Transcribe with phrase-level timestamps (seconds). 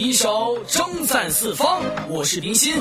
[0.00, 2.74] 一首征赞四方，我是冰心。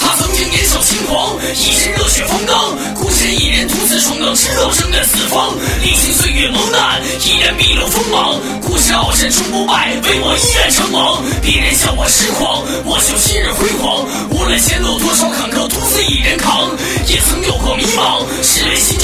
[0.00, 8.40] 他曾经年少轻狂，一身热血方刚，孤身一人独自闯荡，直到征战四方，历经岁月磨难，依然毕露锋芒。
[8.60, 11.22] 孤身傲身终不败，唯我依然称王。
[11.40, 14.04] 别人笑我痴狂，我就昔日辉煌。
[14.30, 16.76] 无论前路多少坎坷，独自一人扛。
[17.06, 18.97] 也曾有过迷茫，是为心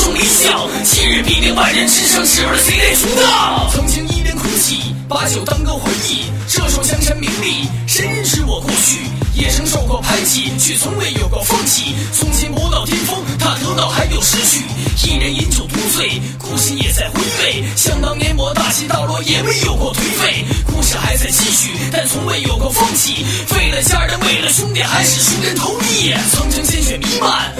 [0.84, 3.70] 今日必定万人之上，只为谁来出道？
[3.72, 6.30] 曾经一边哭泣，把酒当歌回忆。
[6.46, 9.00] 这首江山名利，谁人知我过去？
[9.34, 11.94] 也曾受过排挤，却从未有过放弃。
[12.12, 14.64] 从前搏到巅峰，他得到还有失去。
[15.02, 17.64] 一人饮酒独醉，故事也在回味。
[17.74, 20.44] 想当年我大起大落，也没有过颓废。
[20.66, 23.24] 故事还在继续，但从未有过放弃。
[23.56, 26.14] 为了家人，为了兄弟，还是出人头地。
[26.30, 27.52] 曾经鲜血弥漫，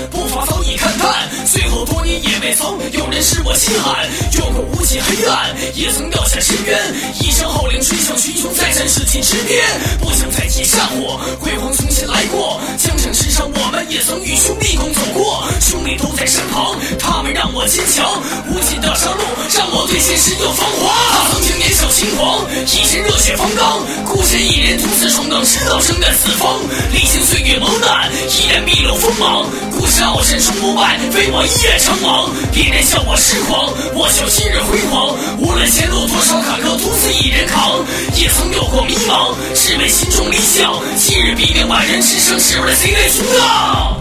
[1.85, 4.07] 多年也未曾有人是我心寒。
[4.39, 6.79] 有过无尽黑暗，也曾掉下深渊。
[7.21, 9.63] 一声号令，吹响群雄，再战世界之巅。
[10.01, 12.61] 不想再提战火，辉煌从前来过。
[12.79, 15.45] 江城之上，我们也曾与兄弟共走过。
[15.61, 18.05] 兄弟都在身旁，他们让我坚强。
[18.51, 19.23] 无尽的杀戮，
[19.57, 20.95] 让我对现实有芳华。
[21.13, 26.61] 他曾经年少轻狂，一身热血方刚，孤身一人独自闯荡，直到征战四方。
[26.93, 29.47] 历经岁月磨难，依然毕露锋芒。
[29.85, 32.31] 故事傲身终不败，非我一夜成王。
[32.51, 35.15] 别人笑我痴狂，我就今日辉煌。
[35.37, 37.85] 无论前路多少坎坷，独自一人扛。
[38.17, 40.73] 也曾有过迷茫，只为心中理想。
[40.97, 44.01] 今日必定万人之上，只为谁来阻挡？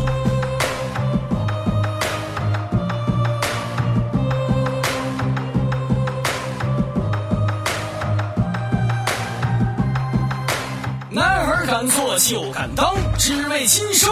[11.09, 14.09] 男儿敢做就敢当，只为今生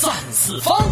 [0.00, 0.89] 赞四方。